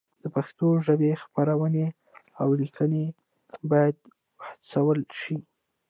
[0.21, 1.87] د پښتو ژبې خپرونې
[2.41, 3.05] او لیکنې
[3.71, 3.97] باید
[4.47, 5.37] هڅول شي.